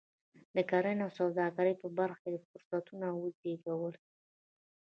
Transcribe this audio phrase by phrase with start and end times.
[0.55, 3.95] د کرنې او سوداګرۍ په برخه کې فرصتونه وزېږول.